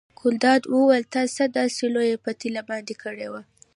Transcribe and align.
ګلداد 0.19 0.61
وویل 0.73 1.05
تا 1.13 1.21
څه 1.35 1.43
داسې 1.57 1.83
لویه 1.95 2.17
پتیله 2.25 2.61
باندې 2.69 2.93
کړې 3.03 3.27
وه. 3.31 3.41